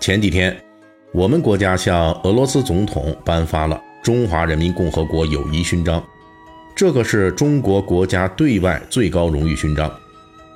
[0.00, 0.56] 前几天，
[1.12, 6.02] 我们国家向俄罗斯总统颁发了中华人民共和国友谊勋章，
[6.74, 9.92] 这个是中国国家对外最高荣誉勋章，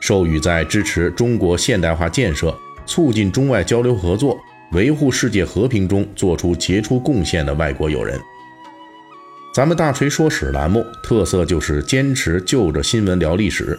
[0.01, 2.57] 授予在支持中国现代化建设、
[2.87, 4.39] 促进中外交流合作、
[4.71, 8.19] 维护世界和平中做出杰出贡献的外国友人。
[9.53, 13.79] 咱们大锤说史栏目特色就是坚持就着新闻聊历史，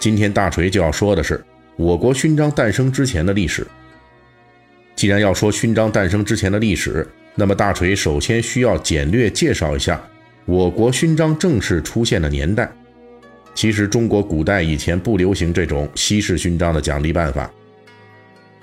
[0.00, 1.42] 今天大锤就要说的是
[1.76, 3.64] 我国勋章诞生之前的历史。
[5.00, 9.98] 既然要说勋章诞生之前的历史，那么大锤首先需要简略介绍一下
[10.44, 12.70] 我国勋章正式出现的年代。
[13.54, 17.50] 其实中国古代以前不流行这种西式勋章的奖励办法，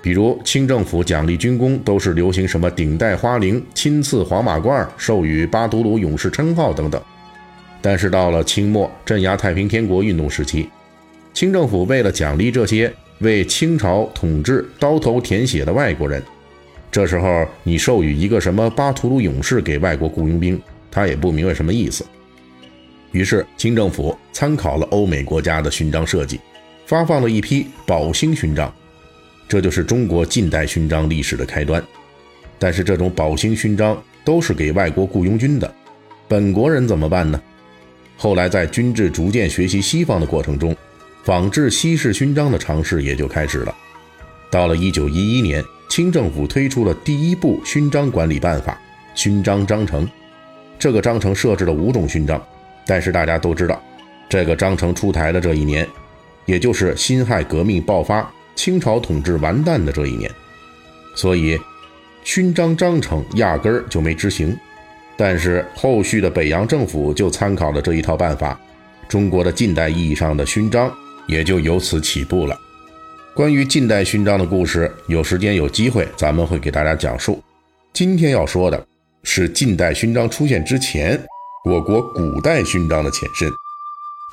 [0.00, 7.02] 比如清政府奖励军功都是流行什么顶戴花翎、亲赐黄马褂、授予巴图鲁勇士称号等等。
[7.82, 10.70] 但是到了清末镇压太平天国运动时期，
[11.34, 12.94] 清政府为了奖励这些。
[13.20, 16.22] 为清朝统治刀头舔血的外国人，
[16.90, 22.04] 这时候你授予一个什么巴图鲁勇士给外国雇佣兵，他也不明白什么意思。
[23.10, 26.38] 于是清政府参考了欧美国家的勋章设计，
[26.86, 28.72] 发放了一批宝兴勋章，
[29.48, 31.82] 这就是中国近代勋章历史的开端。
[32.58, 35.74] 但是这种宝兴勋章都是给外国雇佣军的，
[36.28, 37.40] 本国人怎么办呢？
[38.16, 40.76] 后来在军制逐渐学习西方的过程中。
[41.24, 43.74] 仿制西式勋章的尝试也就开始了。
[44.50, 48.80] 到了一九一一年，清政府推出了第一部勋章管理办法——
[49.14, 50.08] 勋章章程。
[50.78, 52.42] 这个章程设置了五种勋章，
[52.86, 53.82] 但是大家都知道，
[54.28, 55.86] 这个章程出台的这一年，
[56.46, 60.30] 也就是辛亥革命爆发、清朝统治完蛋的这一年，
[61.14, 61.58] 所以
[62.24, 64.56] 勋章章程压根儿就没执行。
[65.16, 68.58] 但是后续的北洋政府就参考了这一套办法，
[69.08, 70.90] 中国的近代意义上的勋章。
[71.28, 72.58] 也就由此起步了。
[73.34, 77.40] 关于近代勋章的故事，有时间有机会咱们会给大家讲述。
[77.92, 78.86] 今天要说的
[79.22, 81.16] 是近代勋章出现之前，
[81.64, 83.48] 我国古代勋章的前身。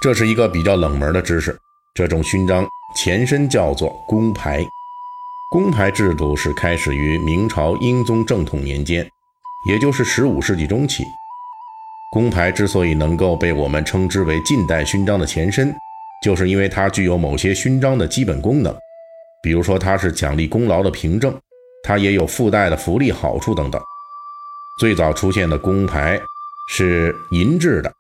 [0.02, 1.56] 这是一个比较冷门的知识。
[1.94, 4.66] 这种勋章前身叫做工牌。
[5.52, 9.08] 工牌制度是开始于明朝英宗正统年间，
[9.70, 11.04] 也就是十五世纪中期。
[12.12, 15.74] 工牌之所以能够被我们称之为近代勋章的前身。
[16.24, 18.76] 就是因为它具有某些勋章的基本功能，
[19.44, 21.38] 比如说它是奖励功劳的凭证，
[21.84, 23.82] 它也有附带的福利好处等等。
[24.80, 26.20] 最早出现的工牌
[26.72, 27.92] 是银制的，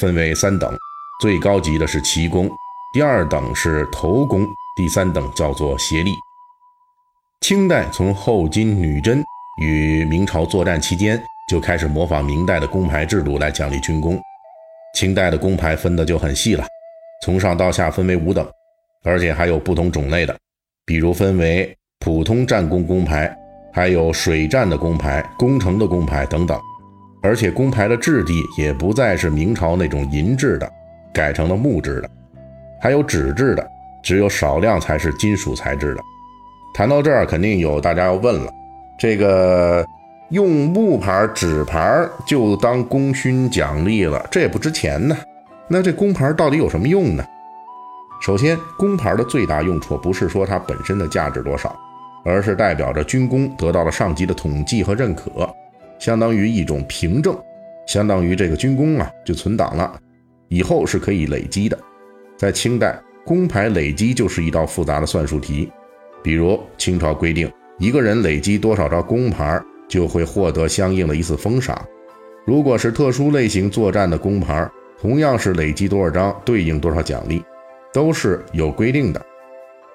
[0.00, 0.74] 分为三等，
[1.20, 2.50] 最高级的是旗弓，
[2.92, 4.46] 第二等是头弓，
[4.76, 6.10] 第三等叫做协力。
[7.42, 9.22] 清代从后金女真
[9.60, 14.18] 与明朝作战期间就开始模仿明代的工牌制度来奖励军功，
[14.94, 16.64] 清代的工牌分的就很细了。
[17.24, 18.46] 从上到下分为五等，
[19.02, 20.36] 而且还有不同种类的，
[20.84, 23.34] 比如分为普通战功工牌，
[23.72, 26.60] 还有水战的工牌、工程的工牌等等。
[27.22, 30.70] 而且工牌的质地也不再是明朝那种银质的，
[31.14, 32.10] 改成了木质的，
[32.78, 33.66] 还有纸质的，
[34.02, 36.02] 只有少量才是金属材质的。
[36.74, 38.52] 谈到这儿，肯定有大家要问了：
[38.98, 39.82] 这个
[40.28, 45.16] 用木牌、纸牌就当功勋奖励了，这也不值钱呢？
[45.68, 47.24] 那这工牌到底有什么用呢？
[48.20, 51.74] 首先，工牌的最大用处不是说它本身的价值多少，
[52.24, 55.48] 而是代表着军功得到了上级的统计和认可，
[55.98, 57.36] 相当于一种凭证，
[57.86, 59.98] 相当于这个军功啊就存档了，
[60.48, 61.78] 以后是可以累积的。
[62.36, 65.70] 在清代，工牌累积就是一道复杂的算术题，
[66.22, 71.78] 比如清朝规定，一个人累积多少张工牌，就会获得相应的一次封赏。
[72.46, 74.68] 如果是特殊类型作战的工牌，
[75.00, 77.42] 同样是累积多少张对应多少奖励，
[77.92, 79.24] 都是有规定的。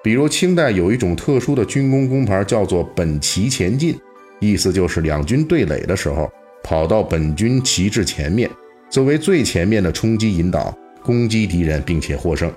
[0.02, 3.98] 比如清代有一种特殊的军功工牌，叫做本旗前进，
[4.38, 6.30] 意思就是两军对垒的时候，
[6.62, 8.48] 跑到本军旗帜前面，
[8.88, 12.50] 作为最前面的冲击引导，攻击敌人并且获胜。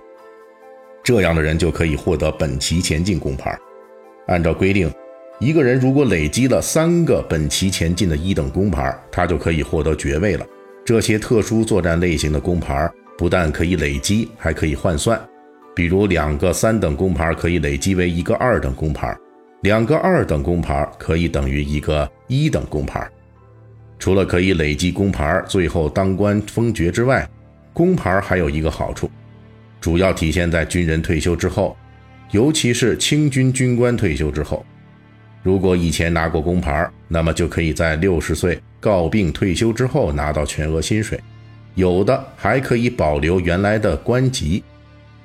[1.04, 3.58] 这样的人就可以获得本旗前进工牌。
[4.28, 4.90] 按照规定，
[5.40, 10.46] 一个人如果累积了三个本旗前进的一等工牌，他就可以获得爵位了。
[10.86, 15.20] 这些特殊作战类型的工牌不但可以累积，还可以换算。
[15.74, 19.16] 比如两个三等工牌可以累积为一个二等工牌，
[19.62, 23.10] 两个二等工牌可以等于一个一等工牌。
[23.98, 27.28] 除了可以累积工牌，最后当官封爵之外，
[27.72, 29.10] 工牌还有一个好处，
[29.80, 31.78] 主要体现在军人退休之后，
[32.32, 34.66] 尤其是清军军官退休之后。
[35.44, 41.20] 如果以前拿过工牌，那么就可以在六十岁告病退休之后拿到全额薪水，
[41.76, 44.64] 有的还可以保留原来的官级。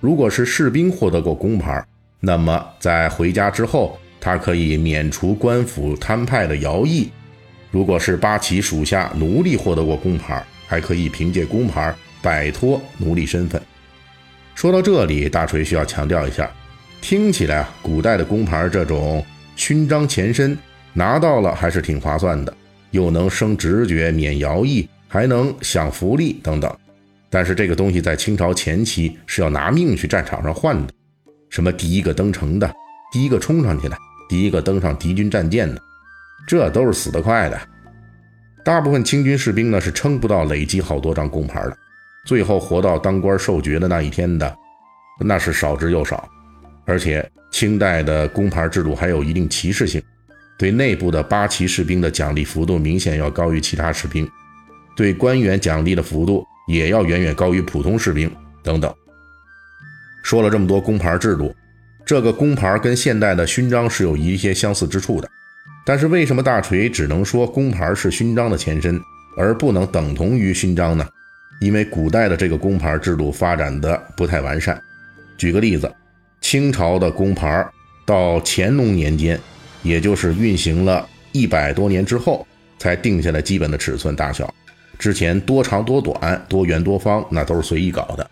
[0.00, 1.84] 如果是士兵获得过工牌，
[2.18, 7.10] 那么在回家之后，他可以免除官府摊派的徭役。
[7.70, 13.62] 如果是八旗属下奴隶获得过工牌，还可以凭借工牌摆脱奴隶身份。
[14.56, 16.50] 说到这里，大锤需要强调一下，
[17.00, 19.24] 听起来啊，古代的工牌这种。
[19.58, 20.56] 勋章前身
[20.92, 22.56] 拿到了还是挺划算的，
[22.92, 26.74] 又能升直爵、免徭役，还能享福利等等。
[27.28, 30.92] 但是这个东西在清朝前期是要拿命去战场上换的，
[31.50, 32.72] 什么第一个登城的、
[33.12, 35.82] 第一个冲上去的、第一个登上敌军战舰的，
[36.46, 37.60] 这都是死得快的。
[38.64, 41.76] 大部分清军士兵呢是撑不到累积好多张工牌的，
[42.24, 44.56] 最后活到当官受爵的那一天的，
[45.20, 46.28] 那是少之又少，
[46.86, 47.28] 而且。
[47.50, 50.02] 清代的工牌制度还有一定歧视性，
[50.58, 54.28] 对内部的八旗士兵的奖励幅度明显要高于其他士兵，
[54.96, 58.30] 对官员奖励的幅度也要远远高于普通士兵
[58.62, 58.92] 等等。
[60.22, 61.54] 说了这么多工牌制度，
[62.04, 65.28] 这个工牌跟现代的勋章是有一些相似之处的，
[65.86, 69.00] 但是为什么大锤只能说工牌是勋章的前身，
[69.36, 71.08] 而不能等同于勋章呢？
[71.60, 74.80] 因为古代的这个工牌制度发展的不太完善。
[75.38, 75.90] 举个例子。
[76.50, 77.62] 清朝的工牌
[78.06, 79.38] 到乾隆年间，
[79.82, 82.46] 也就是运行了一百多年之后，
[82.78, 84.50] 才定下来基本的尺寸大小。
[84.98, 88.30] 之前多长多短、多圆多方，那都是随意搞的。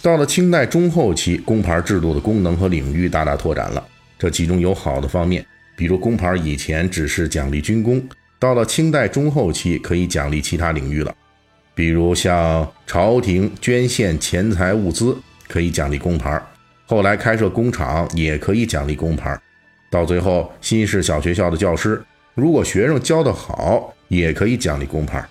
[0.00, 3.86] 到了清代中后期，工牌制度的功能和领域大大拓展了。
[4.18, 5.44] 这其中有好的方面，
[5.76, 8.02] 比如工牌以前只是奖励军功，
[8.38, 11.14] 到了清代中后期可以奖励其他领域了。
[11.74, 15.14] 比如像朝廷捐献钱财物资，
[15.46, 16.40] 可以奖励工牌。
[16.90, 19.38] 后来开设工厂也可以奖励工牌，
[19.90, 22.02] 到最后新式小学校的教师，
[22.34, 25.22] 如果学生教得好，也可以奖励工牌。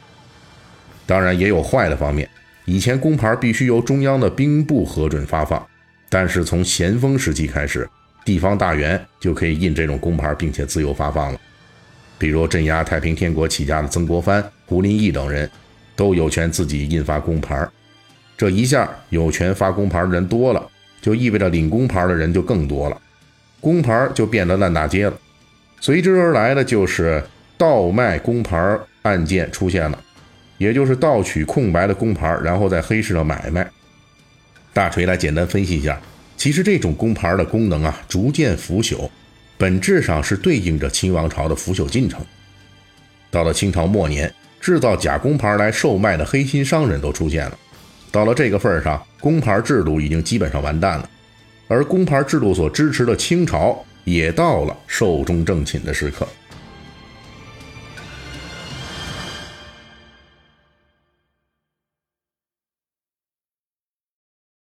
[1.07, 2.29] 当然也有坏的方面，
[2.65, 5.65] 以前工牌必须由中央的兵部核准发放，
[6.09, 7.89] 但是从咸丰时期开始，
[8.23, 11.39] 地方大员就可以印这种工牌，并且自由发放了。
[12.19, 15.49] 比如镇压太平天国起家的曾国藩、胡林翼等人，
[15.95, 17.67] 都有权自己印发工牌。
[18.37, 20.69] 这一下有权发工牌的人多了。
[21.01, 23.01] 就意味着领工牌的人就更多了，
[23.59, 25.17] 工牌就变得烂大街了。
[25.79, 27.23] 随之而来的就是
[27.57, 30.03] 倒卖工牌案件出现了，
[30.57, 33.69] 也就是盗取空白的工牌，然后在黑市上买卖。
[34.73, 35.99] 大锤来简单分析一下，
[36.35, 39.09] 其实这种工牌的功能啊，逐渐腐朽，
[39.57, 42.19] 本质上是对应着清王朝的腐朽进程。
[43.29, 47.57] 到了清朝末年，制造假工牌来售卖的黑心商人都出现了。
[48.17, 51.07] 到了这个份上，工牌制度已经基本上完蛋了，
[51.67, 56.27] 而工牌制度所支持的清朝也到了寿终正寝的时刻。